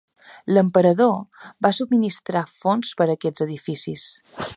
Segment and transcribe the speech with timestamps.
[0.55, 4.09] L'emperador va subministrar fons per a aquests edificis.